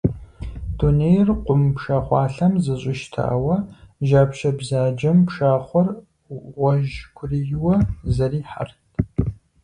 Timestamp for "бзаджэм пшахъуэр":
4.57-5.87